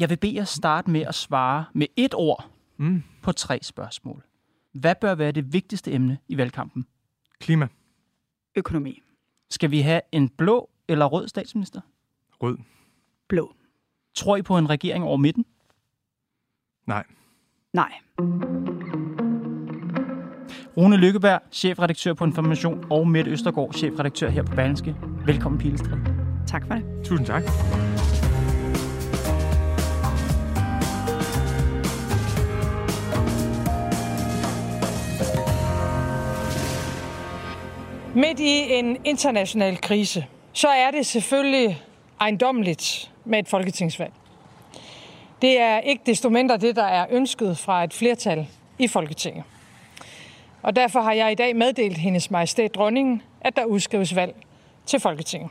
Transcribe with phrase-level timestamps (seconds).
[0.00, 3.02] Jeg vil bede jer starte med at svare med et ord Mm.
[3.22, 4.24] på tre spørgsmål.
[4.72, 6.86] Hvad bør være det vigtigste emne i valgkampen?
[7.40, 7.68] Klima.
[8.56, 9.02] Økonomi.
[9.50, 11.80] Skal vi have en blå eller rød statsminister?
[12.42, 12.58] Rød.
[13.28, 13.54] Blå.
[14.14, 15.44] Tror I på en regering over midten?
[16.86, 17.04] Nej.
[17.72, 17.92] Nej.
[20.76, 24.96] Rune Lykkeberg, chefredaktør på Information, og Mette Østergaard, chefredaktør her på Berlingske.
[25.26, 25.98] Velkommen, Pilestred.
[26.46, 26.84] Tak for det.
[27.04, 27.42] Tusind tak.
[38.14, 41.82] Midt i en international krise, så er det selvfølgelig
[42.20, 44.12] ejendommeligt med et folketingsvalg.
[45.42, 49.44] Det er ikke desto mindre det, der er ønsket fra et flertal i Folketinget.
[50.62, 54.34] Og derfor har jeg i dag meddelt hendes majestæt dronningen, at der udskrives valg
[54.86, 55.50] til Folketinget.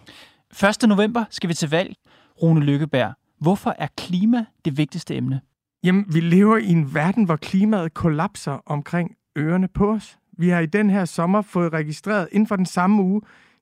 [0.84, 0.90] 1.
[0.90, 1.96] november skal vi til valg.
[2.42, 5.42] Rune Lykkeberg, hvorfor er klima det vigtigste emne?
[5.84, 10.19] Jamen, vi lever i en verden, hvor klimaet kollapser omkring ørerne på os.
[10.40, 13.22] Vi har i den her sommer fået registreret inden for den samme uge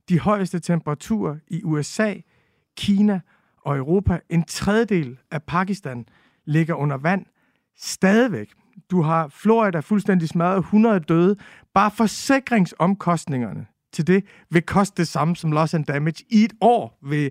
[0.10, 2.14] de højeste temperaturer i USA,
[2.78, 3.20] Kina
[3.62, 4.20] og Europa.
[4.30, 6.06] En tredjedel af Pakistan
[6.46, 7.26] ligger under vand
[7.78, 8.52] stadigvæk.
[8.92, 11.36] Du har Florida fuldstændig smadret 100 døde.
[11.74, 17.00] Bare forsikringsomkostningerne til det vil koste det samme som loss and damage i et år
[17.04, 17.30] ved,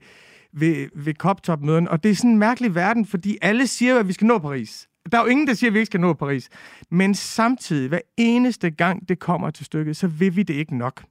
[0.53, 1.88] ved, ved COP-topmøden.
[1.88, 4.88] Og det er sådan en mærkelig verden, fordi alle siger at vi skal nå Paris.
[5.12, 6.48] Der er jo ingen, der siger, at vi ikke skal nå Paris.
[6.90, 11.04] Men samtidig, hver eneste gang det kommer til stykket, så vil vi det ikke nok.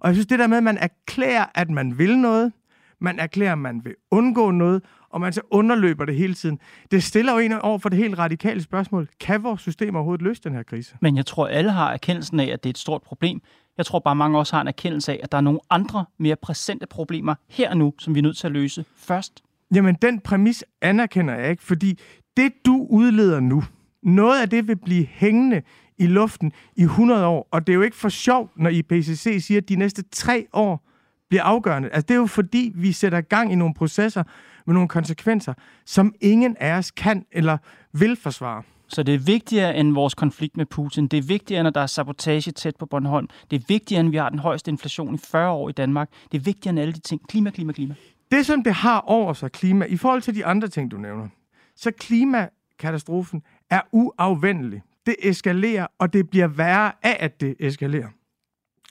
[0.00, 2.52] Og jeg synes, det der med, at man erklærer, at man vil noget,
[3.00, 6.58] man erklærer, at man vil undgå noget, og man så underløber det hele tiden.
[6.90, 9.08] Det stiller jo en over for det helt radikale spørgsmål.
[9.20, 10.96] Kan vores system overhovedet løse den her krise?
[11.00, 13.42] Men jeg tror, alle har erkendelsen af, at det er et stort problem.
[13.78, 16.36] Jeg tror bare, mange også har en erkendelse af, at der er nogle andre, mere
[16.36, 19.42] præsente problemer her og nu, som vi er nødt til at løse først.
[19.74, 21.98] Jamen, den præmis anerkender jeg ikke, fordi
[22.36, 23.64] det, du udleder nu,
[24.02, 25.62] noget af det vil blive hængende
[25.98, 29.60] i luften i 100 år, og det er jo ikke for sjovt, når IPCC siger,
[29.60, 30.84] at de næste tre år
[31.28, 31.88] bliver afgørende.
[31.88, 34.22] Altså, det er jo fordi, vi sætter gang i nogle processer
[34.66, 35.54] med nogle konsekvenser,
[35.86, 37.58] som ingen af os kan eller
[37.92, 38.62] vil forsvare.
[38.88, 41.06] Så det er vigtigere end vores konflikt med Putin.
[41.06, 43.28] Det er vigtigere, end at der er sabotage tæt på Bornholm.
[43.50, 46.10] Det er vigtigere, end vi har den højeste inflation i 40 år i Danmark.
[46.32, 47.28] Det er vigtigere end alle de ting.
[47.28, 47.94] Klima, klima, klima.
[48.30, 51.28] Det, som det har over sig, klima, i forhold til de andre ting, du nævner,
[51.76, 54.82] så klimakatastrofen er uafvendelig.
[55.06, 58.08] Det eskalerer, og det bliver værre af, at det eskalerer.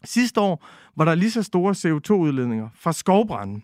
[0.04, 3.64] Sidste år var der lige så store CO2-udledninger fra skovbranden,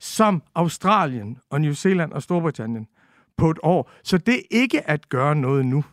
[0.00, 2.86] som Australien og New Zealand og Storbritannien
[3.36, 3.90] på et år.
[4.04, 5.84] Så det ikke at gøre noget nu,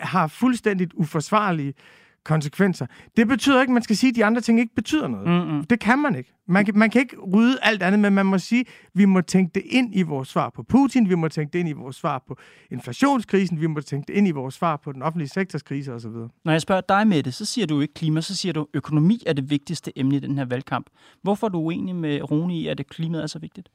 [0.00, 1.74] har fuldstændigt uforsvarlige
[2.24, 2.86] konsekvenser.
[3.16, 5.28] Det betyder ikke, at man skal sige, at de andre ting ikke betyder noget.
[5.28, 5.64] Mm-mm.
[5.64, 6.32] Det kan man ikke.
[6.48, 9.20] Man kan, man kan ikke rydde alt andet, men man må sige, at vi må
[9.20, 11.96] tænke det ind i vores svar på Putin, vi må tænke det ind i vores
[11.96, 12.36] svar på
[12.70, 16.10] inflationskrisen, vi må tænke det ind i vores svar på den offentlige sektorskrise osv.
[16.44, 19.22] Når jeg spørger dig med det, så siger du ikke klima, så siger du, økonomi
[19.26, 20.86] er det vigtigste emne i den her valgkamp.
[21.22, 23.68] Hvorfor er du uenig med Rune i, at det klimaet er så vigtigt?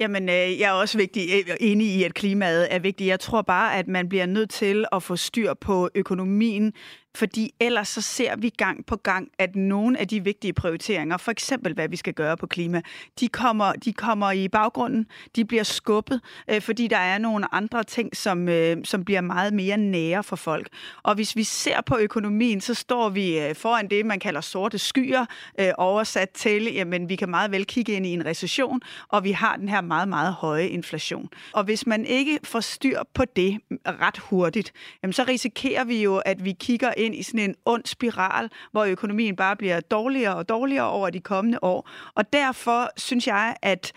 [0.00, 3.08] Jamen, øh, jeg er også vigtig, øh, enig i, at klimaet er vigtigt.
[3.08, 6.72] Jeg tror bare, at man bliver nødt til at få styr på økonomien,
[7.14, 11.30] fordi ellers så ser vi gang på gang, at nogle af de vigtige prioriteringer, for
[11.30, 12.82] eksempel hvad vi skal gøre på klima,
[13.20, 15.06] de kommer, de kommer i baggrunden,
[15.36, 19.52] de bliver skubbet, øh, fordi der er nogle andre ting, som, øh, som bliver meget
[19.52, 20.68] mere nære for folk.
[21.02, 24.78] Og hvis vi ser på økonomien, så står vi øh, foran det, man kalder sorte
[24.78, 25.26] skyer,
[25.60, 29.32] øh, oversat til, jamen vi kan meget vel kigge ind i en recession, og vi
[29.32, 31.28] har den her meget, meget høje inflation.
[31.52, 34.72] Og hvis man ikke får styr på det ret hurtigt,
[35.02, 38.84] jamen så risikerer vi jo, at vi kigger ind i sådan en ond spiral, hvor
[38.84, 41.88] økonomien bare bliver dårligere og dårligere over de kommende år.
[42.14, 43.92] Og derfor synes jeg, at,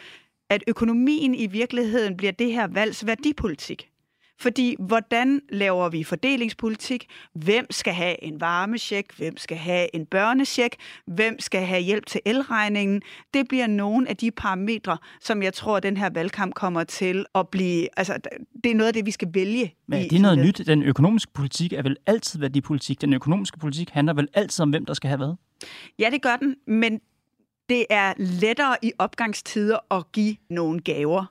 [0.50, 3.90] at økonomien i virkeligheden bliver det her valgs værdipolitik.
[4.39, 7.07] Fordi hvordan laver vi fordelingspolitik?
[7.33, 9.05] Hvem skal have en varmesjek?
[9.17, 10.75] Hvem skal have en børnesjek?
[11.07, 13.01] Hvem skal have hjælp til elregningen?
[13.33, 17.25] Det bliver nogle af de parametre, som jeg tror, at den her valgkamp kommer til
[17.35, 17.87] at blive...
[17.97, 18.17] Altså,
[18.63, 19.75] det er noget af det, vi skal vælge.
[19.87, 20.61] Men er det noget nyt?
[20.67, 23.01] Den økonomiske politik er vel altid værdipolitik.
[23.01, 25.33] Den økonomiske politik handler vel altid om, hvem der skal have hvad?
[25.99, 26.99] Ja, det gør den, men
[27.69, 31.25] det er lettere i opgangstider at give nogle gaver.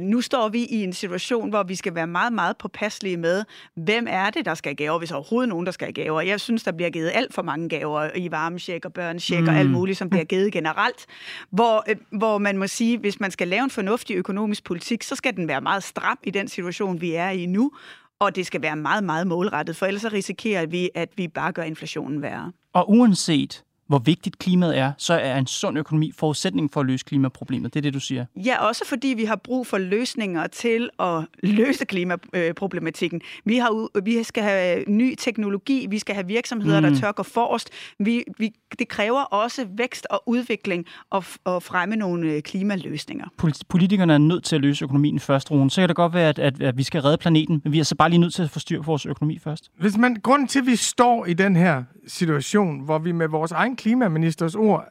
[0.00, 4.06] Nu står vi i en situation, hvor vi skal være meget, meget påpasselige med, hvem
[4.10, 6.20] er det, der skal have gaver, hvis overhovedet nogen, der skal have gaver.
[6.20, 9.48] Jeg synes, der bliver givet alt for mange gaver i varmesjek og børnesjek mm.
[9.48, 11.06] og alt muligt, som bliver givet generelt.
[11.50, 15.14] Hvor, øh, hvor man må sige, hvis man skal lave en fornuftig økonomisk politik, så
[15.14, 17.72] skal den være meget stram i den situation, vi er i nu.
[18.20, 21.52] Og det skal være meget, meget målrettet, for ellers så risikerer vi, at vi bare
[21.52, 22.52] gør inflationen værre.
[22.72, 27.04] Og uanset hvor vigtigt klimaet er, så er en sund økonomi forudsætning for at løse
[27.04, 27.74] klimaproblemet.
[27.74, 28.24] Det er det, du siger.
[28.36, 33.20] Ja, også fordi vi har brug for løsninger til at løse klimaproblematikken.
[33.44, 36.86] Vi, har, vi skal have ny teknologi, vi skal have virksomheder, mm.
[36.86, 37.70] der tør gå forrest.
[37.98, 43.26] Vi, vi, det kræver også vækst og udvikling og, og fremme nogle øh, klimaløsninger.
[43.68, 45.70] Politikerne er nødt til at løse økonomien først, Rune.
[45.70, 47.84] Så kan det godt være, at, at, at vi skal redde planeten, men vi er
[47.84, 49.70] så bare lige nødt til at få styr på vores økonomi først.
[49.80, 53.52] Hvis man, grunden til, at vi står i den her situation, hvor vi med vores
[53.52, 54.84] egen klimaministers ord,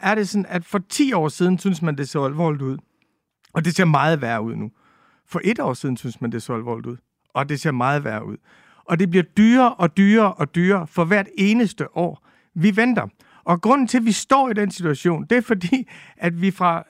[0.00, 2.78] er det sådan, at for 10 år siden synes man, det så alvorligt ud.
[3.52, 4.70] Og det ser meget værre ud nu.
[5.26, 6.96] For et år siden synes man, det så alvorligt ud.
[7.34, 8.36] Og det ser meget værre ud.
[8.84, 12.26] Og det bliver dyrere og dyrere og dyrere for hvert eneste år.
[12.54, 13.06] Vi venter.
[13.44, 16.84] Og grunden til, at vi står i den situation, det er fordi, at vi fra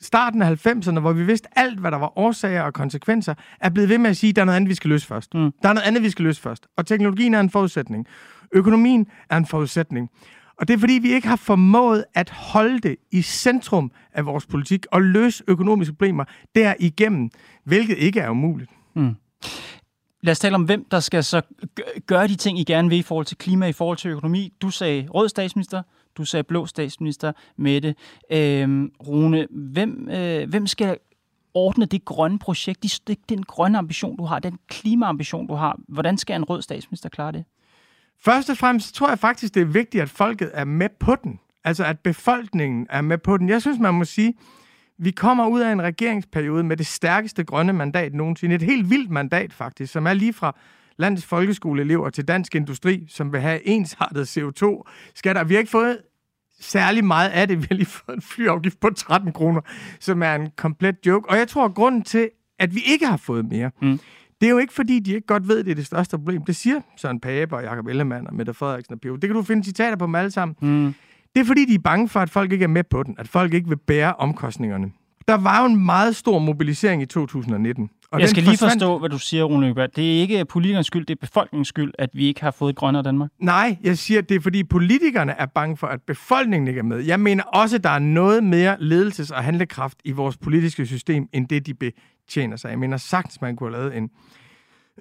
[0.00, 3.88] starten af 90'erne, hvor vi vidste alt, hvad der var årsager og konsekvenser, er blevet
[3.88, 5.34] ved med at sige, at der er noget andet, vi skal løse først.
[5.34, 5.52] Mm.
[5.62, 6.66] Der er noget andet, vi skal løse først.
[6.76, 8.06] Og teknologien er en forudsætning.
[8.56, 10.10] Økonomien er en forudsætning.
[10.56, 14.46] Og det er fordi, vi ikke har formået at holde det i centrum af vores
[14.46, 16.24] politik og løse økonomiske problemer
[16.54, 17.30] derigennem,
[17.64, 18.70] hvilket ikke er umuligt.
[18.94, 19.14] Mm.
[20.20, 21.42] Lad os tale om, hvem der skal så
[22.06, 24.52] gøre de ting, I gerne vil i forhold til klima, i forhold til økonomi.
[24.62, 25.82] Du sagde rød statsminister,
[26.16, 27.94] du sagde blå statsminister, Mette.
[28.32, 30.98] Øhm, Rune, hvem, øh, hvem skal
[31.54, 35.78] ordne det grønne projekt, den grønne ambition, du har, den klimaambition, du har?
[35.88, 37.44] Hvordan skal en rød statsminister klare det?
[38.24, 41.40] Først og fremmest tror jeg faktisk, det er vigtigt, at folket er med på den.
[41.64, 43.48] Altså, at befolkningen er med på den.
[43.48, 44.34] Jeg synes, man må sige,
[44.98, 48.54] vi kommer ud af en regeringsperiode med det stærkeste grønne mandat nogensinde.
[48.54, 50.56] Et helt vildt mandat, faktisk, som er lige fra
[50.98, 55.44] landets folkeskoleelever til dansk industri, som vil have ensartet CO2-skatter.
[55.44, 55.98] Vi har ikke fået
[56.60, 57.58] særlig meget af det.
[57.58, 59.60] Vi har lige fået en flyafgift på 13 kroner,
[60.00, 61.30] som er en komplet joke.
[61.30, 64.00] Og jeg tror, at grunden til, at vi ikke har fået mere, mm.
[64.40, 66.42] Det er jo ikke, fordi de ikke godt ved, at det er det største problem.
[66.44, 69.16] Det siger Søren Pape og Jacob Ellemann og Mette Frederiksen og Pio.
[69.16, 70.56] Det kan du finde citater på dem alle sammen.
[70.60, 70.94] Mm.
[71.34, 73.14] Det er, fordi de er bange for, at folk ikke er med på den.
[73.18, 74.92] At folk ikke vil bære omkostningerne.
[75.28, 77.90] Der var jo en meget stor mobilisering i 2019.
[78.16, 78.72] Og jeg skal lige forsvandt...
[78.82, 79.96] forstå, hvad du siger, Rune Løberg.
[79.96, 82.76] Det er ikke politikernes skyld, det er befolkningens skyld, at vi ikke har fået et
[82.76, 83.30] grønnere Danmark.
[83.38, 86.82] Nej, jeg siger, at det er fordi politikerne er bange for, at befolkningen ikke er
[86.82, 86.98] med.
[86.98, 91.28] Jeg mener også, at der er noget mere ledelses- og handlekraft i vores politiske system,
[91.32, 92.70] end det de betjener sig.
[92.70, 94.10] Jeg mener sagtens, man kunne have lavet en,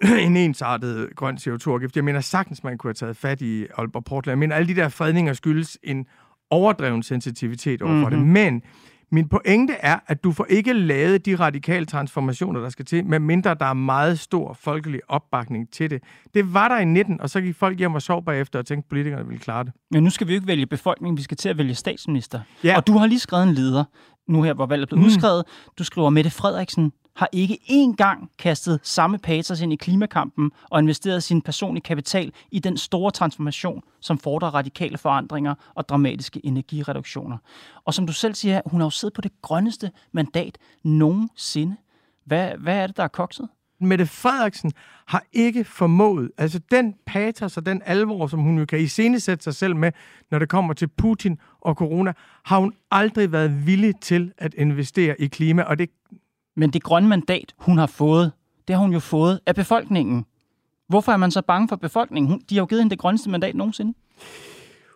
[0.27, 1.95] en ensartet grøn CO2-afgift.
[1.95, 4.31] Jeg mener sagtens, man kunne have taget fat i Aalborg Portland.
[4.31, 6.05] Jeg mener, alle de der fredninger skyldes en
[6.49, 8.33] overdreven sensitivitet overfor mm-hmm.
[8.33, 8.33] det.
[8.33, 8.61] Men
[9.11, 13.53] min pointe er, at du får ikke lavet de radikale transformationer, der skal til, medmindre
[13.53, 16.03] der er meget stor folkelig opbakning til det.
[16.33, 18.85] Det var der i 19, og så gik folk hjem og sov bagefter og tænkte,
[18.85, 19.73] at politikerne ville klare det.
[19.91, 22.39] Men nu skal vi jo ikke vælge befolkningen, vi skal til at vælge statsminister.
[22.63, 22.77] Ja.
[22.77, 23.83] Og du har lige skrevet en leder,
[24.27, 25.07] nu her, hvor valget blevet mm.
[25.07, 25.43] udskrevet.
[25.77, 31.23] Du skriver, Mette Frederiksen har ikke engang kastet samme patos ind i klimakampen og investeret
[31.23, 37.37] sin personlige kapital i den store transformation, som fordrer radikale forandringer og dramatiske energireduktioner.
[37.85, 41.75] Og som du selv siger, hun har jo siddet på det grønneste mandat nogensinde.
[42.25, 43.47] Hvad, hvad er det, der er kokset?
[43.79, 44.71] Mette Frederiksen
[45.05, 49.55] har ikke formået, altså den patos og den alvor, som hun jo kan iscenesætte sig
[49.55, 49.91] selv med,
[50.31, 52.13] når det kommer til Putin og corona,
[52.45, 55.89] har hun aldrig været villig til at investere i klima, og det
[56.55, 58.31] men det grønne mandat, hun har fået,
[58.67, 60.25] det har hun jo fået af befolkningen.
[60.87, 62.41] Hvorfor er man så bange for befolkningen?
[62.49, 63.93] de har jo givet hende det grønneste mandat nogensinde.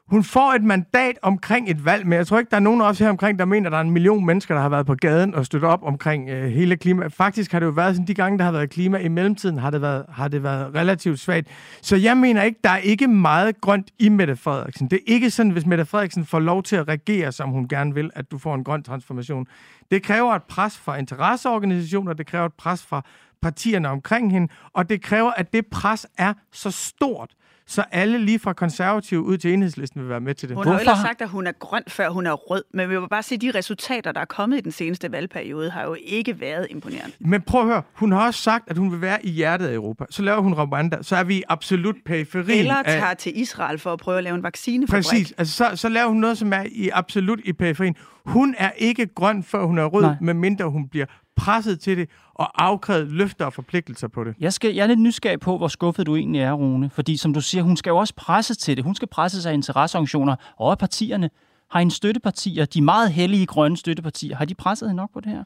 [0.09, 3.03] Hun får et mandat omkring et valg, men jeg tror ikke, der er nogen også
[3.03, 5.35] her omkring, der mener, at der er en million mennesker, der har været på gaden
[5.35, 7.07] og støttet op omkring øh, hele klima.
[7.07, 9.69] Faktisk har det jo været sådan, de gange, der har været klima, i mellemtiden har
[9.69, 11.47] det været, har det været relativt svagt.
[11.81, 14.87] Så jeg mener ikke, der er ikke meget grønt i Mette Frederiksen.
[14.87, 17.93] Det er ikke sådan, hvis Mette Frederiksen får lov til at regere, som hun gerne
[17.93, 19.47] vil, at du får en grøn transformation.
[19.91, 23.01] Det kræver et pres fra interesseorganisationer, det kræver et pres fra
[23.41, 27.29] partierne omkring hende, og det kræver, at det pres er så stort,
[27.69, 30.57] så alle lige fra konservative ud til enhedslisten vil være med til det.
[30.57, 32.99] Hun har jo ellers sagt, at hun er grøn, før hun er rød, men vi
[32.99, 35.95] vil bare se, at de resultater, der er kommet i den seneste valgperiode, har jo
[36.03, 37.11] ikke været imponerende.
[37.19, 39.73] Men prøv at høre, hun har også sagt, at hun vil være i hjertet af
[39.73, 40.05] Europa.
[40.09, 43.17] Så laver hun Rwanda, så er vi absolut periferien Eller tager af...
[43.17, 45.03] til Israel for at prøve at lave en vaccinefabrik.
[45.03, 47.95] Præcis, altså så, så laver hun noget, som er i absolut i periferien.
[48.25, 50.15] Hun er ikke grøn, før hun er rød, Nej.
[50.21, 51.05] medmindre hun bliver
[51.39, 54.35] presset til det og afkrævet løfter og forpligtelser på det.
[54.39, 56.89] Jeg, skal, jeg er lidt nysgerrig på, hvor skuffet du egentlig er, Rune.
[56.89, 58.83] Fordi som du siger, hun skal jo også presses til det.
[58.83, 61.29] Hun skal presses af interesseorganisationer og af partierne.
[61.71, 65.31] Har en støttepartier, de meget hellige grønne støttepartier, har de presset hende nok på det
[65.31, 65.43] her?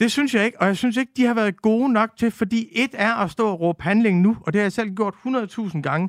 [0.00, 2.68] Det synes jeg ikke, og jeg synes ikke, de har været gode nok til, fordi
[2.72, 5.80] et er at stå og råbe handling nu, og det har jeg selv gjort 100.000
[5.80, 6.08] gange,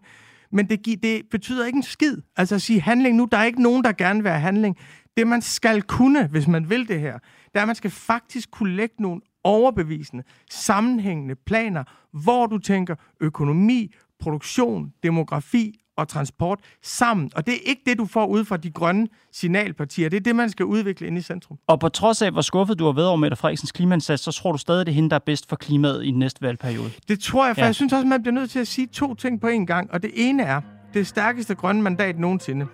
[0.51, 2.17] men det, det betyder ikke en skid.
[2.37, 4.77] Altså at sige handling nu, der er ikke nogen, der gerne vil have handling.
[5.17, 7.19] Det, man skal kunne, hvis man vil det her,
[7.57, 11.83] det er, at man skal faktisk kunne lægge nogle overbevisende, sammenhængende planer,
[12.23, 17.31] hvor du tænker økonomi, produktion, demografi og transport sammen.
[17.35, 20.09] Og det er ikke det, du får ud fra de grønne signalpartier.
[20.09, 21.57] Det er det, man skal udvikle ind i centrum.
[21.67, 24.51] Og på trods af, hvor skuffet du har været over Mette Frederiksens klimaindsats, så tror
[24.51, 26.91] du stadig, det er hende, der er bedst for klimaet i den næste valgperiode?
[27.07, 27.65] Det tror jeg, for ja.
[27.65, 29.91] jeg synes også, man bliver nødt til at sige to ting på én gang.
[29.91, 30.61] Og det ene er,
[30.93, 32.67] det stærkeste grønne mandat nogensinde.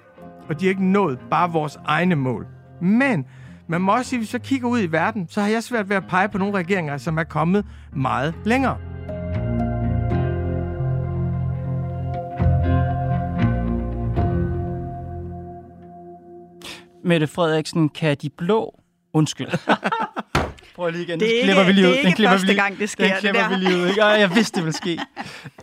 [0.49, 2.47] Og de har ikke nået bare vores egne mål.
[2.81, 3.25] Men
[3.67, 5.63] man må også sige, at hvis vi så kigger ud i verden, så har jeg
[5.63, 7.65] svært ved at pege på nogle regeringer, som er kommet
[7.95, 8.77] meget længere.
[17.05, 18.79] Mette Frederiksen, kan de blå...
[19.15, 19.47] Undskyld.
[20.75, 21.19] Prøv lige igen.
[21.19, 21.91] Det er ikke, vi lige ud.
[21.91, 23.07] Det er ikke første lige, gang, det sker.
[23.07, 23.87] Den klipper det vi lige ud.
[23.87, 24.05] Ikke?
[24.05, 24.99] Og jeg vidste, det ville ske.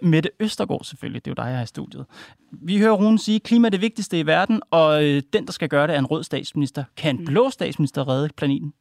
[0.02, 2.06] Mette Østergaard selvfølgelig, det er jo dig, jeg har i studiet.
[2.52, 5.52] Vi hører Rune sige, at klima er det vigtigste i verden, og øh, den, der
[5.52, 6.84] skal gøre det, er en rød statsminister.
[6.96, 8.72] Kan en blå statsminister redde planeten?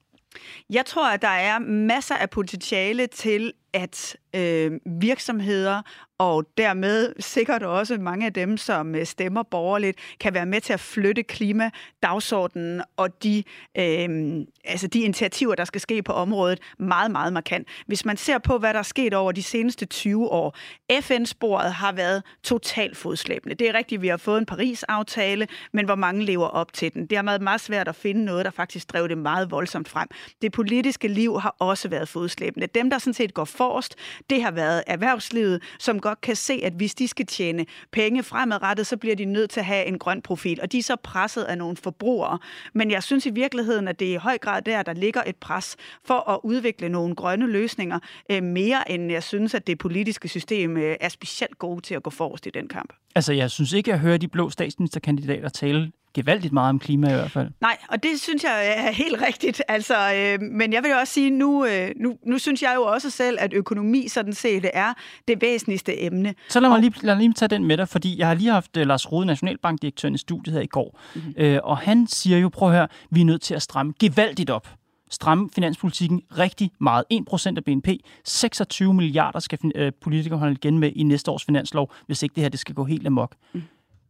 [0.69, 5.81] Jeg tror, at der er masser af potentiale til, at øh, virksomheder
[6.19, 10.73] og dermed sikkert også mange af dem, som øh, stemmer borgerligt, kan være med til
[10.73, 13.43] at flytte klimadagsordenen og de,
[13.77, 14.35] øh,
[14.65, 17.67] altså de initiativer, der skal ske på området, meget, meget markant.
[17.87, 20.55] Hvis man ser på, hvad der er sket over de seneste 20 år,
[21.01, 23.55] FN-sporet har været totalt fodslæbende.
[23.55, 27.05] Det er rigtigt, vi har fået en Paris-aftale, men hvor mange lever op til den?
[27.05, 30.07] Det har været meget svært at finde noget, der faktisk drev det meget voldsomt frem.
[30.41, 32.67] Det politiske liv har også været fodslæbende.
[32.67, 33.95] Dem, der sådan set går forrest,
[34.29, 38.87] det har været erhvervslivet, som godt kan se, at hvis de skal tjene penge fremadrettet,
[38.87, 40.61] så bliver de nødt til at have en grøn profil.
[40.61, 42.39] Og de er så presset af nogle forbrugere.
[42.73, 45.35] Men jeg synes i virkeligheden, at det er i høj grad der, der ligger et
[45.35, 45.75] pres
[46.05, 47.99] for at udvikle nogle grønne løsninger,
[48.31, 52.03] øh, mere end jeg synes, at det politiske system øh, er specielt gode til at
[52.03, 52.93] gå forrest i den kamp.
[53.15, 57.09] Altså, jeg synes ikke, at jeg hører de blå statsministerkandidater tale gevaldigt meget om klima
[57.09, 57.49] i hvert fald.
[57.61, 59.61] Nej, og det synes jeg er helt rigtigt.
[59.67, 62.83] Altså, øh, men jeg vil jo også sige, nu, øh, nu, nu synes jeg jo
[62.83, 64.93] også selv, at økonomi sådan set er
[65.27, 66.33] det væsentligste emne.
[66.49, 68.51] Så lad mig lige, lad mig lige tage den med dig, fordi jeg har lige
[68.51, 71.33] haft uh, Lars Rode, nationalbankdirektøren i studiet her i går, mm-hmm.
[71.37, 74.49] øh, og han siger jo, prøv at høre, vi er nødt til at stramme gevaldigt
[74.49, 74.67] op
[75.09, 77.03] stramme finanspolitikken rigtig meget.
[77.13, 77.87] 1% af BNP,
[78.25, 82.43] 26 milliarder skal øh, politikere holde igen med i næste års finanslov, hvis ikke det
[82.43, 83.35] her det skal gå helt amok.
[83.53, 83.61] Mm.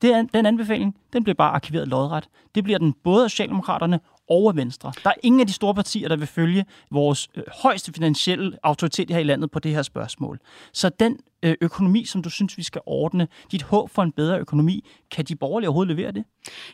[0.02, 2.30] Det den anbefaling, den bliver bare arkiveret lodret.
[2.56, 4.94] Det bliver den både af Socialdemokraterne og af Venstre.
[5.04, 9.10] Der er ingen af de store partier, der vil følge vores øh, højeste finansielle autoritet
[9.10, 10.40] her i landet på det her spørgsmål.
[10.74, 14.40] Så den Øh, økonomi, som du synes, vi skal ordne, dit håb for en bedre
[14.40, 16.24] økonomi, kan de borgerlige overhovedet levere det?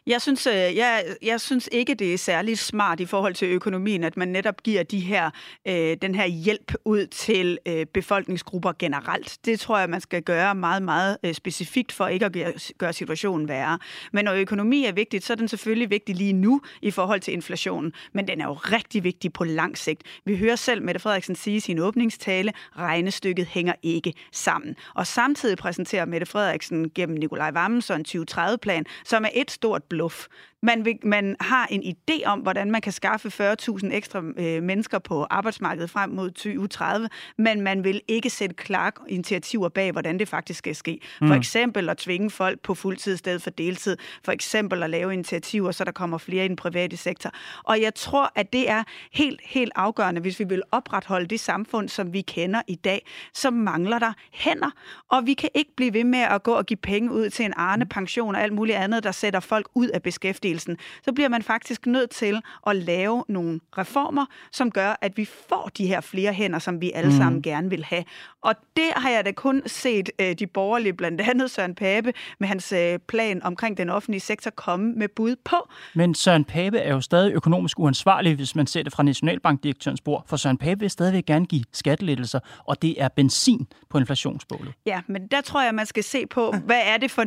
[0.07, 4.03] Jeg synes, øh, jeg, jeg synes ikke, det er særlig smart i forhold til økonomien,
[4.03, 5.29] at man netop giver de her,
[5.67, 9.37] øh, den her hjælp ud til øh, befolkningsgrupper generelt.
[9.45, 13.47] Det tror jeg, man skal gøre meget, meget øh, specifikt for ikke at gøre situationen
[13.47, 13.79] værre.
[14.11, 17.33] Men når økonomi er vigtigt, så er den selvfølgelig vigtig lige nu i forhold til
[17.33, 20.03] inflationen, men den er jo rigtig vigtig på lang sigt.
[20.25, 24.54] Vi hører selv Mette Frederiksen sige i sin åbningstale, regnestykket hænger ikke sammen.
[24.93, 29.83] Og samtidig præsenterer Mette Frederiksen gennem Nikolaj Vammen så en 2030-plan, som er et stort
[29.83, 30.27] bluff.
[30.65, 34.99] Man, vil, man har en idé om, hvordan man kan skaffe 40.000 ekstra øh, mennesker
[34.99, 40.27] på arbejdsmarkedet frem mod 2030, men man vil ikke sætte klare initiativer bag, hvordan det
[40.27, 40.99] faktisk skal ske.
[41.17, 41.31] For mm.
[41.31, 43.97] eksempel at tvinge folk på fuldtid i stedet for deltid.
[44.23, 47.31] For eksempel at lave initiativer, så der kommer flere i den private sektor.
[47.63, 51.89] Og jeg tror, at det er helt, helt afgørende, hvis vi vil opretholde det samfund,
[51.89, 54.71] som vi kender i dag, så mangler der hænder.
[55.09, 57.53] Og vi kan ikke blive ved med at gå og give penge ud til en
[57.55, 61.29] arne pension og alt muligt andet, der sætter folk ud af beskæftigelse beskæftigelsen, så bliver
[61.29, 66.01] man faktisk nødt til at lave nogle reformer, som gør, at vi får de her
[66.01, 67.17] flere hænder, som vi alle mm.
[67.17, 68.03] sammen gerne vil have.
[68.41, 72.47] Og det har jeg da kun set øh, de borgerlige, blandt andet Søren Pape, med
[72.47, 75.55] hans øh, plan omkring den offentlige sektor komme med bud på.
[75.95, 80.23] Men Søren Pape er jo stadig økonomisk uansvarlig, hvis man ser det fra Nationalbankdirektørens bord,
[80.27, 84.73] for Søren Pape vil stadigvæk gerne give skattelettelser, og det er benzin på inflationsbålet.
[84.85, 87.25] Ja, men der tror jeg, man skal se på, hvad er det for,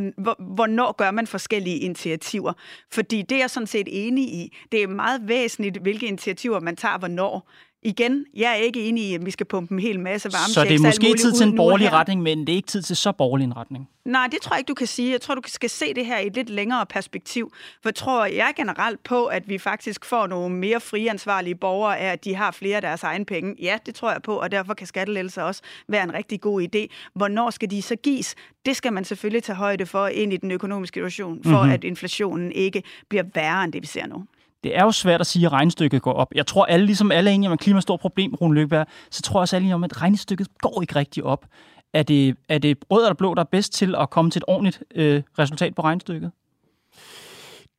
[0.55, 2.53] hvornår gør man forskellige initiativer?
[2.93, 4.57] Fordi det er jeg sådan set enig i.
[4.73, 7.51] Det er meget væsentligt, hvilke initiativer man tager hvornår.
[7.83, 10.65] Igen, jeg er ikke enig i, at vi skal pumpe en hel masse varme Så
[10.65, 13.13] det er måske tid til en borgerlig retning, men det er ikke tid til så
[13.13, 13.89] borgerlig en retning?
[14.05, 15.13] Nej, det tror jeg ikke, du kan sige.
[15.13, 17.53] Jeg tror, du skal se det her i et lidt længere perspektiv.
[17.83, 22.25] For tror jeg generelt på, at vi faktisk får nogle mere friansvarlige borgere af, at
[22.25, 23.55] de har flere af deres egne penge.
[23.63, 26.87] Ja, det tror jeg på, og derfor kan skattelettelser også være en rigtig god idé.
[27.15, 28.35] Hvornår skal de så gives?
[28.67, 31.73] Det skal man selvfølgelig tage højde for ind i den økonomiske situation, for mm-hmm.
[31.73, 34.25] at inflationen ikke bliver værre end det, vi ser nu
[34.65, 36.33] det er jo svært at sige, at regnestykket går op.
[36.35, 38.55] Jeg tror, alle, ligesom alle er enige om, at klima er et stort problem, Rune
[38.55, 41.47] Løkberg, så tror jeg også alle enige om, at regnestykket går ikke rigtig op.
[41.95, 44.45] Er det, er det rød eller blå, der er bedst til at komme til et
[44.47, 46.31] ordentligt øh, resultat på regnestykket?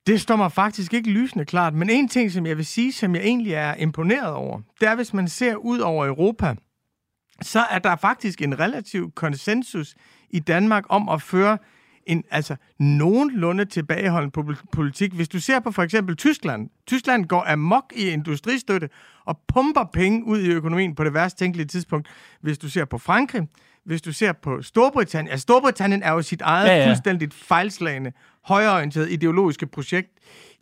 [0.07, 3.15] Det står mig faktisk ikke lysende klart, men en ting, som jeg vil sige, som
[3.15, 6.55] jeg egentlig er imponeret over, det er, hvis man ser ud over Europa,
[7.41, 9.95] så er der faktisk en relativ konsensus
[10.29, 11.57] i Danmark om at føre
[12.05, 15.13] en altså nogenlunde tilbageholdende politik.
[15.13, 16.69] Hvis du ser på for eksempel Tyskland.
[16.87, 18.89] Tyskland går amok i industristøtte
[19.25, 22.07] og pumper penge ud i økonomien på det værst tænkelige tidspunkt.
[22.41, 23.47] Hvis du ser på Frankrig,
[23.85, 26.87] hvis du ser på Storbritannien, altså Storbritannien er jo sit eget ja, ja.
[26.87, 30.09] fuldstændigt fejlslagende, højorienteret ideologiske projekt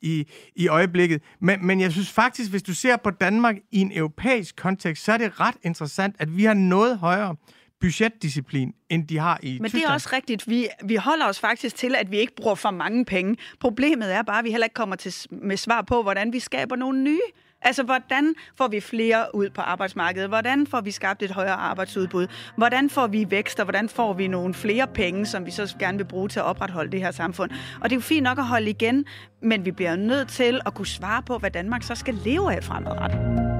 [0.01, 1.21] i, i øjeblikket.
[1.39, 5.11] Men, men jeg synes faktisk, hvis du ser på Danmark i en europæisk kontekst, så
[5.11, 7.35] er det ret interessant, at vi har noget højere
[7.81, 9.83] budgetdisciplin, end de har i Men Tyskland.
[9.83, 10.49] det er også rigtigt.
[10.49, 13.37] Vi, vi holder os faktisk til, at vi ikke bruger for mange penge.
[13.59, 16.75] Problemet er bare, at vi heller ikke kommer til med svar på, hvordan vi skaber
[16.75, 17.21] nogle nye
[17.61, 20.29] Altså, hvordan får vi flere ud på arbejdsmarkedet?
[20.29, 22.27] Hvordan får vi skabt et højere arbejdsudbud?
[22.57, 25.97] Hvordan får vi vækst, og hvordan får vi nogle flere penge, som vi så gerne
[25.97, 27.51] vil bruge til at opretholde det her samfund?
[27.81, 29.05] Og det er jo fint nok at holde igen,
[29.41, 32.63] men vi bliver nødt til at kunne svare på, hvad Danmark så skal leve af
[32.63, 33.56] fremadrettet.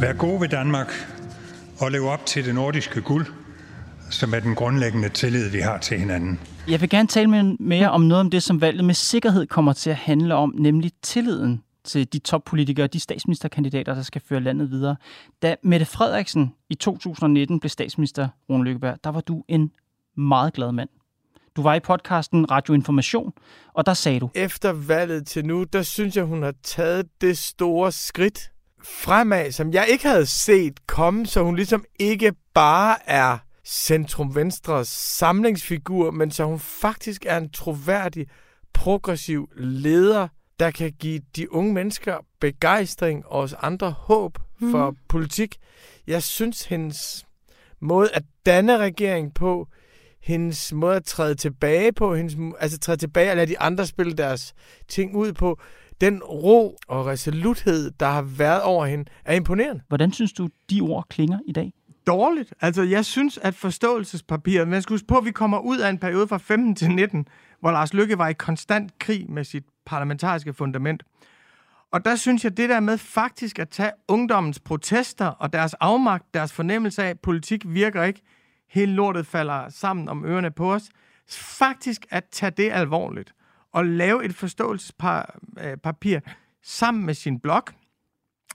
[0.00, 0.92] Vær god ved Danmark
[1.80, 3.26] og lev op til det nordiske guld,
[4.10, 6.40] som er den grundlæggende tillid, vi har til hinanden.
[6.68, 9.72] Jeg vil gerne tale med mere om noget om det, som valget med sikkerhed kommer
[9.72, 14.70] til at handle om, nemlig tilliden til de toppolitikere, de statsministerkandidater, der skal føre landet
[14.70, 14.96] videre.
[15.42, 19.70] Da Mette Frederiksen i 2019 blev statsminister, Rune Lykkeberg, der var du en
[20.16, 20.88] meget glad mand.
[21.56, 23.32] Du var i podcasten Radio Information,
[23.74, 24.30] og der sagde du...
[24.34, 28.50] Efter valget til nu, der synes jeg, hun har taget det store skridt
[28.86, 36.10] fremad, som jeg ikke havde set komme, så hun ligesom ikke bare er centrum-venstres samlingsfigur,
[36.10, 38.26] men så hun faktisk er en troværdig,
[38.72, 40.28] progressiv leder,
[40.60, 44.38] der kan give de unge mennesker begejstring og os andre håb
[44.70, 44.96] for mm.
[45.08, 45.56] politik.
[46.06, 47.26] Jeg synes, hendes
[47.80, 49.68] måde at danne regering på,
[50.22, 54.12] hendes måde at træde tilbage på, hendes, altså træde tilbage og lade de andre spille
[54.12, 54.54] deres
[54.88, 55.60] ting ud på,
[56.00, 59.82] den ro og resoluthed, der har været over hende, er imponerende.
[59.88, 61.72] Hvordan synes du, de ord klinger i dag?
[62.06, 62.54] dårligt.
[62.60, 64.68] Altså, jeg synes, at forståelsespapiret...
[64.68, 67.28] Man skal huske på, at vi kommer ud af en periode fra 15 til 19,
[67.60, 71.02] hvor Lars Lykke var i konstant krig med sit parlamentariske fundament.
[71.92, 76.34] Og der synes jeg, det der med faktisk at tage ungdommens protester og deres afmagt,
[76.34, 78.22] deres fornemmelse af, at politik virker ikke,
[78.70, 80.88] hele lortet falder sammen om ørerne på os,
[81.30, 83.32] faktisk at tage det alvorligt
[83.76, 86.18] og lave et forståelsespapir
[86.62, 87.62] sammen med sin blog,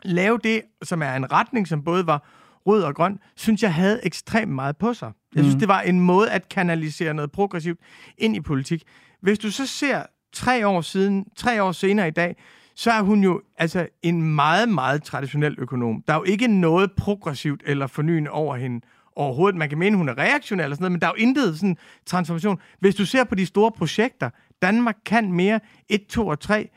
[0.04, 2.28] lave det, som er en retning, som både var
[2.66, 5.12] rød og grøn, synes jeg havde ekstremt meget på sig.
[5.36, 5.60] Jeg synes, mm.
[5.60, 7.80] det var en måde at kanalisere noget progressivt
[8.18, 8.84] ind i politik.
[9.22, 10.04] Hvis du så ser
[10.34, 12.36] tre år siden, tre år senere i dag,
[12.76, 16.04] så er hun jo altså en meget, meget traditionel økonom.
[16.08, 19.58] Der er jo ikke noget progressivt eller fornyende over hende overhovedet.
[19.58, 21.78] Man kan mene, hun er reaktionel eller sådan noget, men der er jo intet sådan
[22.06, 22.60] transformation.
[22.80, 24.30] Hvis du ser på de store projekter,
[24.62, 26.70] Danmark kan mere, 1, 2 og 3,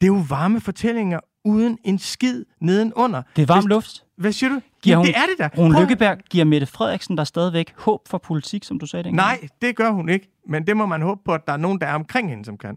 [0.00, 3.22] det er jo varme fortællinger uden en skid nedenunder.
[3.36, 4.04] Det er varm Hvis, luft.
[4.16, 4.60] Hvad siger du?
[4.82, 5.48] Giver hun, det er det der.
[5.58, 9.26] Rune Lykkeberg giver Mette Frederiksen der stadigvæk håb for politik, som du sagde dengang?
[9.26, 10.28] Nej, det gør hun ikke.
[10.48, 12.58] Men det må man håbe på, at der er nogen, der er omkring hende, som
[12.58, 12.76] kan.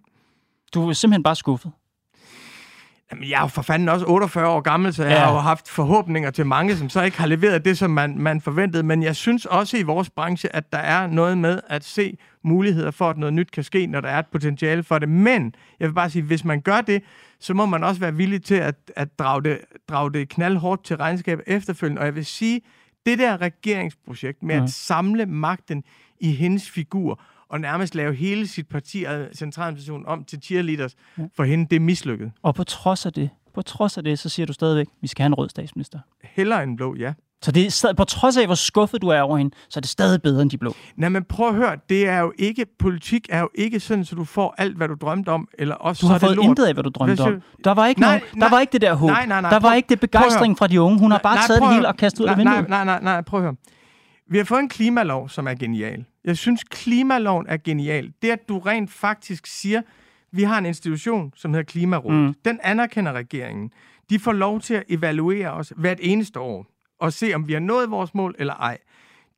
[0.74, 1.72] Du er simpelthen bare skuffet.
[3.12, 5.20] Jamen, jeg er jo for fanden også 48 år gammel, så jeg ja.
[5.20, 8.42] har jo haft forhåbninger til mange, som så ikke har leveret det, som man, man
[8.42, 8.84] forventede.
[8.84, 12.92] Men jeg synes også i vores branche, at der er noget med at se muligheder
[12.92, 15.10] for, at noget nyt kan ske, når der er et potentiale for det.
[15.10, 17.04] Men jeg vil bare sige, hvis man gør det,
[17.40, 20.98] så må man også være villig til at, at drage, det, drage det knaldhårdt til
[20.98, 22.00] regnskab efterfølgende.
[22.00, 22.62] Og jeg vil sige,
[23.06, 24.64] det der regeringsprojekt med ja.
[24.64, 25.84] at samle magten
[26.20, 31.24] i hendes figur, og nærmest lave hele sit parti og centraladministrationen om til cheerleaders ja.
[31.36, 32.32] for hende, det er mislykket.
[32.42, 35.08] Og på trods af det, på trods af det, så siger du stadigvæk, at vi
[35.08, 36.00] skal have en rød statsminister.
[36.24, 37.14] Heller en blå, ja.
[37.41, 39.82] Så det er stadig, på trods af, hvor skuffet du er over hende, så er
[39.82, 40.76] det stadig bedre end de blå.
[40.95, 44.15] Nej, men prøv at høre, det er jo ikke, politik er jo ikke sådan, så
[44.15, 46.84] du får alt, hvad du drømte om, eller også Du har fået intet af, hvad
[46.84, 47.41] du drømte om.
[47.63, 49.10] Der var ikke, nej, noget, nej, der var ikke det der håb.
[49.10, 51.00] Nej, nej, nej, der var ikke det begejstring fra de unge.
[51.00, 52.69] Hun har bare nej, taget det hele og kastet ud af vinduet.
[52.69, 53.56] Nej, nej, nej, nej, prøv at høre.
[54.30, 56.06] Vi har fået en klimalov, som er genial.
[56.26, 58.12] Jeg synes, klimaloven er genial.
[58.21, 59.82] Det, at du rent faktisk siger,
[60.32, 62.19] vi har en institution, som hedder Klimarådet.
[62.19, 62.34] Mm.
[62.45, 63.71] Den anerkender regeringen.
[64.10, 66.65] De får lov til at evaluere os hvert eneste år
[67.00, 68.78] og se, om vi har nået vores mål eller ej.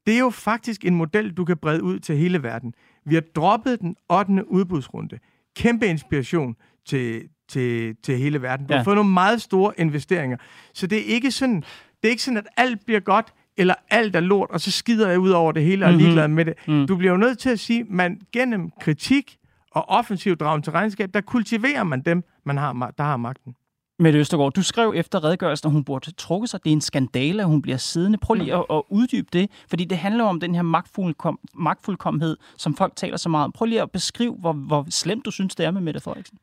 [0.07, 2.73] Det er jo faktisk en model, du kan brede ud til hele verden.
[3.05, 4.51] Vi har droppet den 8.
[4.51, 5.19] udbudsrunde.
[5.55, 8.67] Kæmpe inspiration til, til, til hele verden.
[8.67, 8.77] Du ja.
[8.77, 10.37] har fået nogle meget store investeringer.
[10.73, 11.63] Så det er ikke sådan,
[12.01, 15.09] det er ikke sådan, at alt bliver godt eller alt er lort, og så skider
[15.09, 16.03] jeg ud over det hele og er mm-hmm.
[16.03, 16.53] ligeglad med det.
[16.67, 16.87] Mm.
[16.87, 19.37] Du bliver jo nødt til at sige, man gennem kritik
[19.71, 23.55] og offensiv dragen til regnskab, der kultiverer man dem, man har, der har magten.
[24.01, 26.63] Mette Østergaard, du skrev efter redegørelsen, at hun burde trukke sig.
[26.63, 28.17] Det er en skandale, at hun bliver siddende.
[28.17, 32.77] Prøv lige at, at uddybe det, fordi det handler om den her magtfuldkom, magtfuldkomhed, som
[32.77, 33.51] folk taler så meget om.
[33.51, 36.37] Prøv lige at beskrive, hvor, hvor slemt du synes, det er med Mette Frederiksen.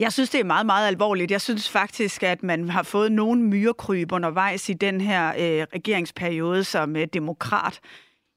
[0.00, 1.30] Jeg synes, det er meget, meget alvorligt.
[1.30, 6.64] Jeg synes faktisk, at man har fået nogle myrekryb undervejs i den her øh, regeringsperiode
[6.64, 7.80] som øh, demokrat.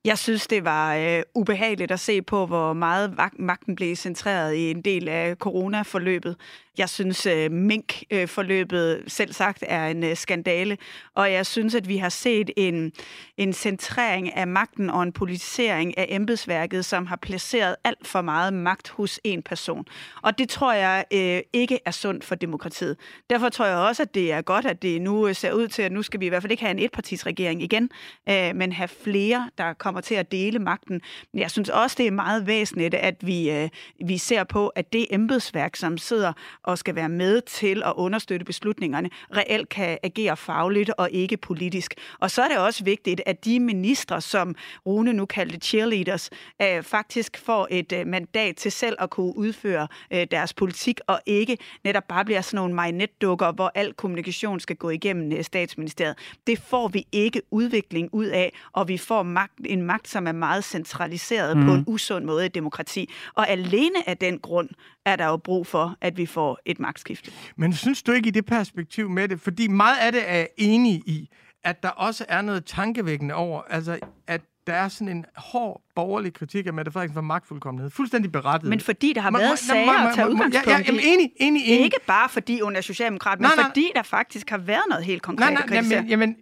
[0.05, 4.71] Jeg synes, det var øh, ubehageligt at se på, hvor meget magten blev centreret i
[4.71, 6.36] en del af coronaforløbet.
[6.77, 10.77] Jeg synes, øh, Mink-forløbet øh, selv sagt er en øh, skandale,
[11.15, 12.91] og jeg synes, at vi har set en,
[13.38, 18.53] en centrering af magten og en politisering af embedsværket, som har placeret alt for meget
[18.53, 19.86] magt hos en person.
[20.21, 22.97] Og det tror jeg øh, ikke er sundt for demokratiet.
[23.29, 25.81] Derfor tror jeg også, at det er godt, at det nu øh, ser ud til,
[25.81, 27.89] at nu skal vi i hvert fald ikke have en etpartisregering igen,
[28.29, 31.01] øh, men have flere, der kommer til at dele magten.
[31.33, 33.69] Men jeg synes også, det er meget væsentligt, at vi, øh,
[34.05, 36.33] vi ser på, at det embedsværk, som sidder
[36.63, 41.93] og skal være med til at understøtte beslutningerne, reelt kan agere fagligt og ikke politisk.
[42.19, 46.30] Og så er det også vigtigt, at de ministre, som Rune nu kaldte cheerleaders,
[46.62, 51.19] øh, faktisk får et øh, mandat til selv at kunne udføre øh, deres politik, og
[51.26, 56.15] ikke netop bare bliver sådan nogle marionetdukker, hvor al kommunikation skal gå igennem statsministeriet.
[56.47, 60.32] Det får vi ikke udvikling ud af, og vi får magt, en magt, som er
[60.32, 61.65] meget centraliseret mm.
[61.65, 63.10] på en usund måde i demokrati.
[63.34, 64.69] Og alene af den grund
[65.06, 67.32] er der jo brug for, at vi får et magtskifte.
[67.56, 69.42] Men synes du ikke i det perspektiv med det?
[69.42, 71.30] Fordi meget af det er enig i,
[71.63, 76.34] at der også er noget tankevækkende over, altså at der er sådan en hård borgerlig
[76.34, 77.89] kritik af Mette Frederiksen for magtfuldkommenhed.
[77.89, 78.70] Fuldstændig berettet.
[78.70, 81.84] Men fordi der har været sager at tage udgangspunkt ja, ja, jamen, enig, enig, enig.
[81.84, 85.06] Ikke bare fordi hun er socialdemokrat, men nej, nej, fordi der faktisk har været noget
[85.06, 86.36] helt konkret nej, nej, at jamen, jamen,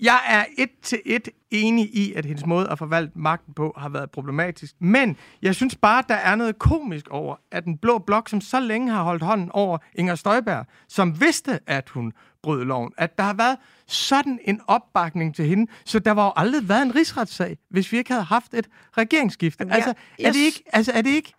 [0.00, 3.88] jeg er et til et enig i, at hendes måde at forvalte magten på har
[3.88, 4.74] været problematisk.
[4.78, 8.60] Men jeg synes bare, der er noget komisk over, at den blå blok, som så
[8.60, 13.24] længe har holdt hånden over Inger Støjberg, som vidste, at hun brød loven, at der
[13.24, 13.56] har været
[13.86, 17.98] sådan en opbakning til hende, så der var jo aldrig været en rigsretssag, hvis vi
[17.98, 19.66] ikke havde haft et regeringsskifte.
[19.70, 21.32] Altså, er det ikke, altså, er det ikke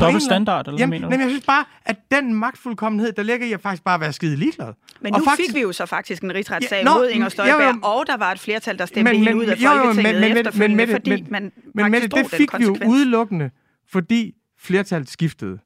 [0.00, 1.12] Dobbelt standard, eller jamen, hvad mener du?
[1.12, 4.36] Jamen, jeg synes bare, at den magtfuldkommenhed, der ligger i at faktisk bare være skide
[4.36, 4.72] ligeglad.
[5.00, 5.48] Men nu faktisk...
[5.48, 8.16] fik vi jo så faktisk en rigsretssag ja, mod Inger Støjberg, jo, jo, og der
[8.16, 10.88] var et flertal, der stemte men, men, ud af Folketinget jo, jo, men, efterfølgende, men,
[10.88, 13.50] men, fordi men, man men, men, det fik vi jo udelukkende,
[13.88, 15.58] fordi flertallet skiftede.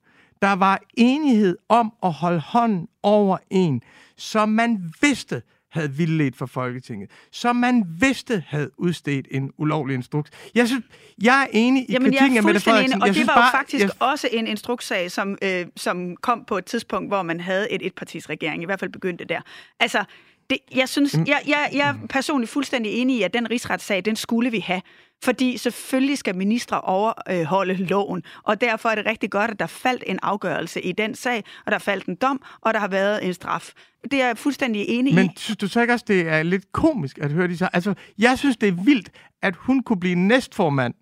[0.43, 3.83] Der var enighed om at holde hånden over en,
[4.17, 10.31] som man vidste havde vildledt for Folketinget, som man vidste havde udstedt en ulovlig instruks.
[10.55, 10.85] Jeg synes,
[11.23, 12.97] jeg er enig i Jamen, kritikken af Mette Frederiksen.
[12.97, 13.91] Enig, og jeg det var bare, jo faktisk jeg...
[13.99, 18.63] også en instrukssag, som, øh, som kom på et tidspunkt, hvor man havde et etpartisregering.
[18.63, 19.41] I hvert fald begyndte der.
[19.81, 20.05] Altså,
[20.51, 24.17] det, jeg synes, jeg, jeg, jeg er personligt fuldstændig enig i, at den rigsretssag, den
[24.17, 24.83] skulle vi have.
[25.25, 30.05] Fordi selvfølgelig skal ministre overholde loven, og derfor er det rigtig godt, at der faldt
[30.07, 33.35] en afgørelse i den sag, og der faldt en dom, og der har været en
[33.35, 33.73] straf.
[34.11, 35.27] Det er jeg fuldstændig enig Men i.
[35.29, 37.69] Men synes du så ikke også, det er lidt komisk at høre de så?
[37.73, 39.11] Altså, jeg synes, det er vildt,
[39.43, 40.95] at hun kunne blive næstformand.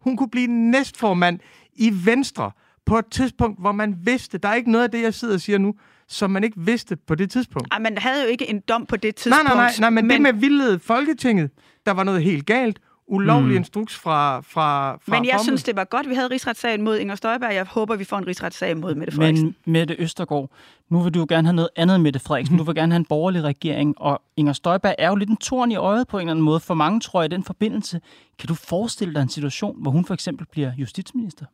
[0.00, 1.40] Hun kunne blive næstformand
[1.74, 2.50] i Venstre
[2.86, 5.40] på et tidspunkt, hvor man vidste, der er ikke noget af det, jeg sidder og
[5.40, 5.74] siger nu,
[6.08, 7.68] som man ikke vidste på det tidspunkt.
[7.72, 9.44] Ej, man havde jo ikke en dom på det tidspunkt.
[9.44, 11.50] Nej, nej, nej, nej men, men det med vildledet Folketinget,
[11.86, 13.56] der var noget helt galt ulovlig mm.
[13.56, 17.14] instruks fra, fra, fra Men jeg synes, det var godt, vi havde rigsretssagen mod Inger
[17.14, 17.54] Støjberg.
[17.54, 19.56] Jeg håber, vi får en rigsretssag mod Mette Frederiksen.
[19.64, 20.50] Men Mette Østergaard,
[20.88, 22.58] nu vil du jo gerne have noget andet Mette Frederiksen.
[22.58, 25.70] Du vil gerne have en borgerlig regering, og Inger Støjberg er jo lidt en torn
[25.70, 26.60] i øjet på en eller anden måde.
[26.60, 28.00] For mange tror jeg i den forbindelse.
[28.38, 31.44] Kan du forestille dig en situation, hvor hun for eksempel bliver justitsminister?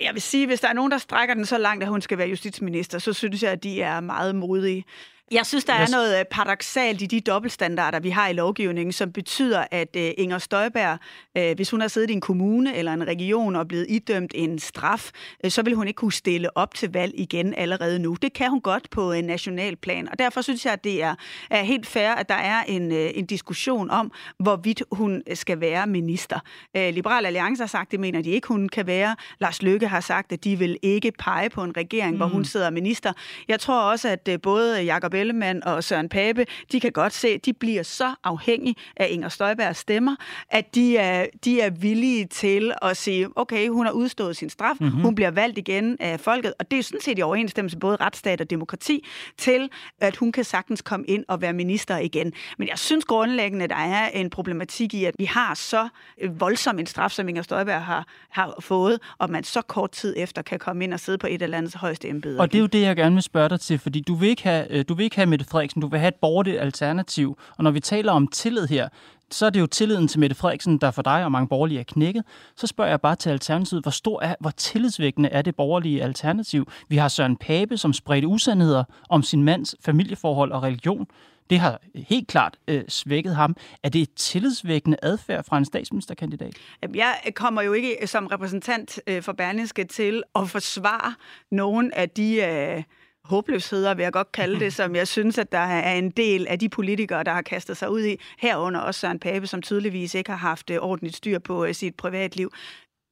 [0.00, 2.18] Jeg vil sige, hvis der er nogen, der strækker den så langt, at hun skal
[2.18, 4.84] være justitsminister, så synes jeg, at de er meget modige.
[5.30, 9.12] Jeg synes, der er noget øh, paradoxalt i de dobbeltstandarder, vi har i lovgivningen, som
[9.12, 10.98] betyder, at uh, Inger Støjberg,
[11.38, 14.58] uh, hvis hun har siddet i en kommune eller en region og blevet idømt en
[14.58, 15.10] straf,
[15.48, 18.16] så vil hun ikke kunne stille op til valg igen allerede nu.
[18.22, 21.14] Det kan hun godt på en national plan, og derfor synes jeg, at det er,
[21.50, 26.40] er helt fair, at der er en, en diskussion om, hvorvidt hun skal være minister.
[26.74, 29.16] Liberal Alliance har sagt, det mener de ikke, hun kan være.
[29.40, 32.16] Lars Løkke har sagt, at de vil ikke pege på en regering, mm.
[32.16, 33.12] hvor hun sidder minister.
[33.48, 37.46] Jeg tror også, at både Jakob Ellemann og Søren Pape, de kan godt se, at
[37.46, 40.16] de bliver så afhængige af Inger Støjbergs stemmer,
[40.50, 44.74] at de er, de er villige til at sige, okay, hun har udstået sin straf,
[44.80, 45.00] mm-hmm.
[45.00, 48.40] hun bliver valgt igen af folket, og det er sådan set i overensstemmelse både retsstat
[48.40, 49.04] og demokrati,
[49.36, 49.68] til
[50.00, 52.32] at hun kan sagtens komme ind og være minister igen.
[52.58, 55.88] Men jeg synes grundlæggende, at der er en problematik i, at vi har så
[56.30, 60.42] voldsom en straf, som Inger Støjberg har, har fået, og man så kort tid efter
[60.42, 62.40] kan komme ind og sidde på et eller andet højeste embede.
[62.40, 64.42] Og det er jo det, jeg gerne vil spørge dig til, fordi du vil ikke
[64.42, 67.38] have, øh, du vil ikke have Mette Frederiksen, du vil have et borgerligt alternativ.
[67.56, 68.88] Og når vi taler om tillid her,
[69.30, 71.84] så er det jo tilliden til Mette Frederiksen, der for dig og mange borgerlige er
[71.84, 72.24] knækket.
[72.56, 76.70] Så spørger jeg bare til Alternativet, hvor stor er, hvor tillidsvækkende er det borgerlige alternativ?
[76.88, 81.06] Vi har Søren Pape, som spredte usandheder om sin mands familieforhold og religion.
[81.50, 83.56] Det har helt klart øh, svækket ham.
[83.82, 86.54] Er det et tillidsvækkende adfærd fra en statsministerkandidat?
[86.94, 91.14] Jeg øh, kommer jo ikke som repræsentant øh, for Berlingske til at forsvare
[91.50, 92.42] nogen af de...
[92.42, 92.82] Øh
[93.28, 96.58] håbløsheder, vil jeg godt kalde det, som jeg synes, at der er en del af
[96.58, 100.30] de politikere, der har kastet sig ud i, herunder også Søren Pape, som tydeligvis ikke
[100.30, 102.52] har haft øh, ordentligt styr på øh, sit privatliv.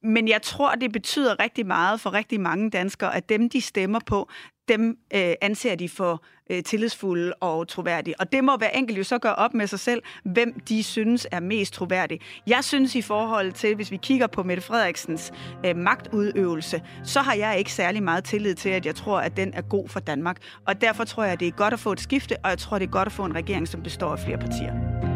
[0.02, 4.00] Men jeg tror, det betyder rigtig meget for rigtig mange danskere, at dem, de stemmer
[4.06, 4.28] på,
[4.68, 8.20] dem øh, anser de for øh, tillidsfulde og troværdige.
[8.20, 11.26] Og det må hver enkelt jo så gøre op med sig selv, hvem de synes
[11.30, 12.20] er mest troværdig.
[12.46, 15.32] Jeg synes i forhold til, hvis vi kigger på Mette Frederiksens
[15.66, 19.54] øh, magtudøvelse, så har jeg ikke særlig meget tillid til, at jeg tror, at den
[19.54, 20.36] er god for Danmark.
[20.66, 22.78] Og derfor tror jeg, at det er godt at få et skifte, og jeg tror,
[22.78, 25.15] det er godt at få en regering, som består af flere partier.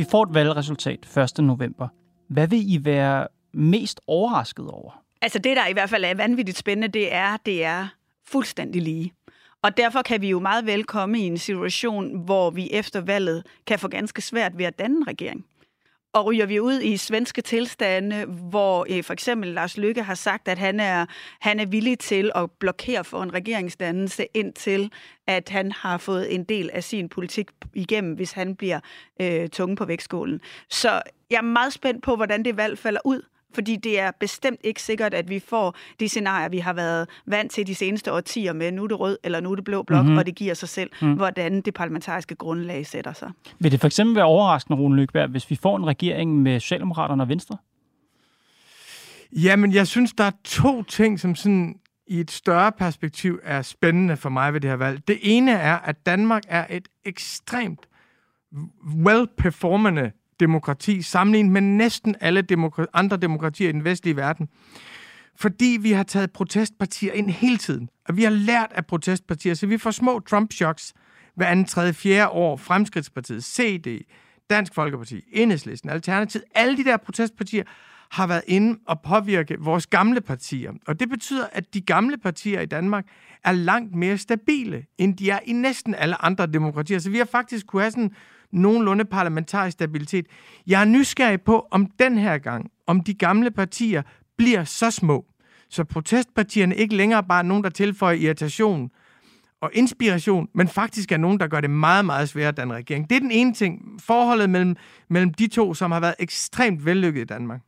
[0.00, 1.44] Vi får et valgresultat 1.
[1.44, 1.88] november.
[2.28, 5.02] Hvad vil I være mest overrasket over?
[5.22, 7.88] Altså det, der i hvert fald er vanvittigt spændende, det er, det er
[8.26, 9.12] fuldstændig lige.
[9.62, 13.46] Og derfor kan vi jo meget vel komme i en situation, hvor vi efter valget
[13.66, 15.44] kan få ganske svært ved at danne en regering.
[16.12, 20.48] Og ryger vi ud i svenske tilstande, hvor øh, for eksempel Lars Lykke har sagt,
[20.48, 21.06] at han er,
[21.40, 24.92] han er villig til at blokere for en regeringsdannelse, indtil
[25.26, 28.80] at han har fået en del af sin politik igennem, hvis han bliver
[29.20, 30.40] øh, tunge på vægtskålen.
[30.68, 33.22] Så jeg er meget spændt på, hvordan det valg falder ud.
[33.54, 37.52] Fordi det er bestemt ikke sikkert, at vi får de scenarier, vi har været vant
[37.52, 40.04] til de seneste årtier med, nu er det rød eller nu er det blå blok,
[40.04, 40.18] mm-hmm.
[40.18, 41.12] og det giver sig selv, mm.
[41.12, 43.30] hvordan det parlamentariske grundlag sætter sig.
[43.58, 47.22] Vil det for eksempel være overraskende, Rune Lykberg, hvis vi får en regering med Socialdemokraterne
[47.22, 47.56] og Venstre?
[49.32, 51.74] Jamen, jeg synes, der er to ting, som sådan
[52.06, 55.08] i et større perspektiv er spændende for mig ved det her valg.
[55.08, 57.88] Det ene er, at Danmark er et ekstremt
[59.06, 64.48] well-performende demokrati, sammenlignet med næsten alle demokra- andre demokratier i den vestlige verden.
[65.36, 67.88] Fordi vi har taget protestpartier ind hele tiden.
[68.08, 70.92] Og vi har lært af protestpartier, så vi får små Trump-shocks
[71.36, 72.56] hver anden, tredje, fjerde år.
[72.56, 73.86] Fremskridtspartiet, CD,
[74.50, 77.62] Dansk Folkeparti, Enhedslisten, Alternativet, alle de der protestpartier
[78.10, 80.72] har været inde og påvirke vores gamle partier.
[80.86, 83.06] Og det betyder, at de gamle partier i Danmark
[83.44, 86.98] er langt mere stabile, end de er i næsten alle andre demokratier.
[86.98, 88.12] Så vi har faktisk kunne have sådan
[88.52, 90.26] nogenlunde parlamentarisk stabilitet.
[90.66, 94.02] Jeg er nysgerrig på, om den her gang, om de gamle partier
[94.36, 95.26] bliver så små,
[95.68, 98.90] så protestpartierne ikke længere bare er nogen, der tilføjer irritation
[99.60, 103.10] og inspiration, men faktisk er nogen, der gør det meget, meget sværere at danne regering.
[103.10, 104.00] Det er den ene ting.
[104.00, 104.76] Forholdet mellem,
[105.08, 107.60] mellem de to, som har været ekstremt vellykket i Danmark.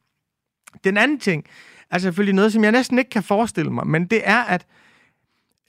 [0.84, 1.44] Den anden ting
[1.90, 4.66] er selvfølgelig noget, som jeg næsten ikke kan forestille mig, men det er, at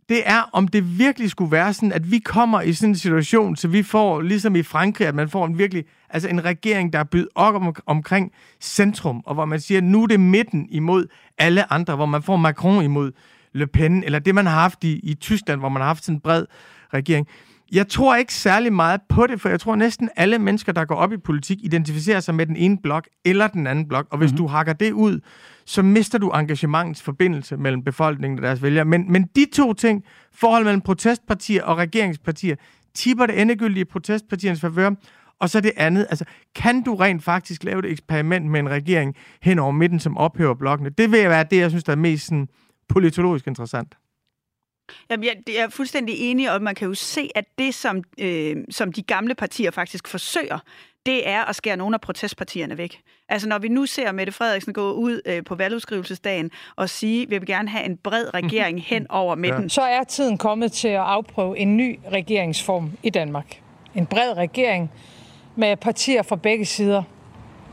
[0.10, 3.56] det er, om det virkelig skulle være sådan, at vi kommer i sådan en situation,
[3.56, 7.00] så vi får, ligesom i Frankrig, at man får en virkelig, altså en regering, der
[7.00, 11.06] er bydet op om, omkring centrum, og hvor man siger, nu er det midten imod
[11.38, 13.12] alle andre, hvor man får Macron imod
[13.54, 16.16] Le Pen, eller det, man har haft i, i Tyskland, hvor man har haft sådan
[16.16, 16.46] en bred
[16.94, 17.28] regering.
[17.72, 20.96] Jeg tror ikke særlig meget på det, for jeg tror næsten alle mennesker, der går
[20.96, 24.08] op i politik, identificerer sig med den ene blok eller den anden blok.
[24.12, 24.38] Og hvis mm-hmm.
[24.38, 25.20] du hakker det ud,
[25.66, 28.86] så mister du engagementets forbindelse mellem befolkningen og deres vælgere.
[28.86, 32.56] Men, men de to ting, forhold mellem protestpartier og regeringspartier,
[32.94, 34.90] tipper det endegyldige protestpartiernes favør.
[35.40, 39.16] Og så det andet, altså, kan du rent faktisk lave et eksperiment med en regering
[39.42, 40.90] hen over midten, som ophæver blokkene?
[40.90, 42.48] Det vil være det, jeg synes, der er mest sådan,
[42.90, 43.98] politologisk interessant.
[45.10, 48.56] Jamen, jeg, jeg er fuldstændig enig, og man kan jo se, at det, som, øh,
[48.70, 50.60] som de gamle partier faktisk forsøger,
[51.06, 53.02] det er at skære nogle af protestpartierne væk.
[53.30, 57.30] Altså når vi nu ser Mette Frederiksen gå ud øh, på valgudskrivelsesdagen og sige, at
[57.30, 59.62] vi vil gerne have en bred regering hen over midten.
[59.62, 59.68] Ja.
[59.68, 63.62] Så er tiden kommet til at afprøve en ny regeringsform i Danmark.
[63.96, 64.92] En bred regering
[65.56, 67.04] med partier fra begge sider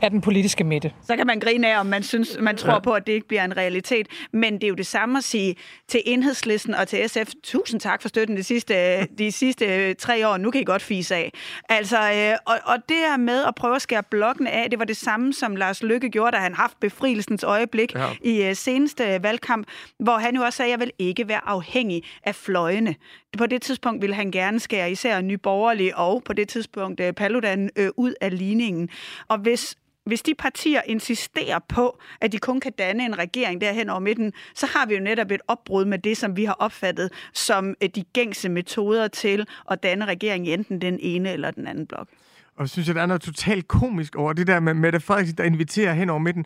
[0.01, 0.91] af den politiske midte.
[1.03, 2.79] Så kan man grine af, om man, synes, man tror ja.
[2.79, 4.07] på, at det ikke bliver en realitet.
[4.33, 5.55] Men det er jo det samme at sige
[5.87, 10.37] til enhedslisten og til SF, tusind tak for støtten de sidste, de sidste tre år.
[10.37, 11.31] Nu kan I godt fise af.
[11.69, 14.85] Altså, øh, og, og det her med at prøve at skære blokken af, det var
[14.85, 18.07] det samme, som Lars Lykke gjorde, da han haft befrielsens øjeblik ja.
[18.23, 19.67] i uh, seneste valgkamp,
[19.99, 22.95] hvor han jo også sagde, at jeg vil ikke være afhængig af fløjene.
[23.37, 27.11] På det tidspunkt ville han gerne skære især Nye Borgerlige og på det tidspunkt uh,
[27.11, 28.89] Paludan uh, ud af ligningen.
[29.27, 33.89] Og hvis hvis de partier insisterer på, at de kun kan danne en regering derhen
[33.89, 37.09] over midten, så har vi jo netop et opbrud med det, som vi har opfattet
[37.33, 41.67] som øh, de gængse metoder til at danne regering i enten den ene eller den
[41.67, 42.07] anden blok.
[42.55, 45.43] Og synes jeg, der er noget totalt komisk over det der med Mette Frederiksen, der
[45.43, 46.45] inviterer hen over midten.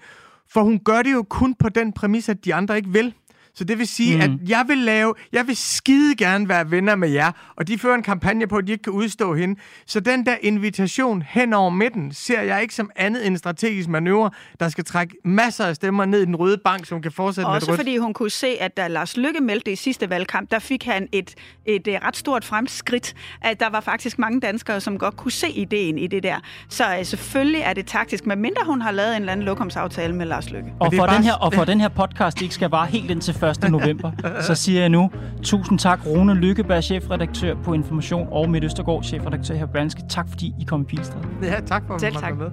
[0.49, 3.13] For hun gør det jo kun på den præmis, at de andre ikke vil.
[3.55, 4.21] Så det vil sige, mm.
[4.21, 7.95] at jeg vil lave, jeg vil skide gerne være venner med jer, og de fører
[7.95, 9.59] en kampagne på, at de ikke kan udstå hende.
[9.85, 13.89] Så den der invitation hen over midten, ser jeg ikke som andet end en strategisk
[13.89, 17.47] manøvre, der skal trække masser af stemmer ned i den røde bank, som kan fortsætte
[17.47, 20.51] Også med Også fordi hun kunne se, at da Lars Lykke meldte i sidste valgkamp,
[20.51, 24.81] der fik han et, et, et ret stort fremskridt, at der var faktisk mange danskere,
[24.81, 26.37] som godt kunne se ideen i det der.
[26.69, 30.25] Så uh, selvfølgelig er det taktisk, medmindre hun har lavet en eller anden lokumsaftale med
[30.25, 30.73] Lars Lykke.
[30.79, 31.15] Og for, bare...
[31.15, 33.71] den her, og for den her podcast ikke skal vare helt indtil 1.
[33.71, 35.09] november, så siger jeg nu,
[35.43, 40.01] tusind tak Rune Lykkeberg, chefredaktør på Information, og Midt Østergaard, chefredaktør her på Berlingske.
[40.09, 41.25] Tak fordi I kom i Pilestræde.
[41.43, 42.37] Ja, tak for at tak.
[42.37, 42.47] med.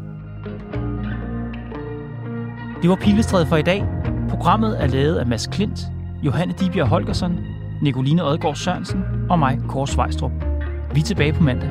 [2.83, 3.85] Det var Pilestræde for i dag.
[4.28, 5.81] Programmet er lavet af Mads Klint,
[6.22, 7.38] Johanne Dibjerg Holgersen,
[7.83, 10.33] Nicoline Odgaard Sørensen og mig, Kåre Svejstrup.
[10.94, 11.70] Vi er tilbage på mandag.